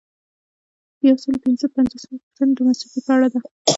[1.07, 3.39] یو سل او پنځه پنځوسمه پوښتنه د مصوبې په اړه ده.